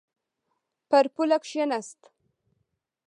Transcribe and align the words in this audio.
پر 0.89 1.05
پوله 1.15 1.37
کښېناست. 1.43 1.99